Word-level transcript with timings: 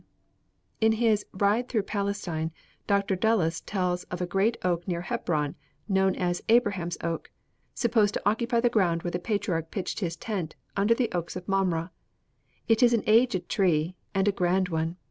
]"In 0.81 0.93
his 0.93 1.27
Ride 1.31 1.69
Through 1.69 1.83
Palestine, 1.83 2.51
Dr. 2.87 3.15
Dulles 3.15 3.61
tells 3.61 4.03
of 4.05 4.19
a 4.19 4.25
great 4.25 4.57
oak 4.63 4.87
near 4.87 5.01
Hebron 5.01 5.53
known 5.87 6.15
as 6.15 6.41
'Abraham's 6.49 6.97
oak,' 7.03 7.29
supposed 7.75 8.15
to 8.15 8.21
occupy 8.27 8.61
the 8.61 8.67
ground 8.69 9.03
where 9.03 9.11
the 9.11 9.19
patriarch 9.19 9.69
pitched 9.69 9.99
his 9.99 10.15
tent 10.15 10.55
under 10.75 10.95
the 10.95 11.11
oaks 11.11 11.35
of 11.35 11.47
Mamre. 11.47 11.91
It 12.67 12.81
is 12.81 12.93
an 12.95 13.03
aged 13.05 13.47
tree, 13.47 13.95
and 14.15 14.27
a 14.27 14.31
grand 14.31 14.69
one. 14.69 14.97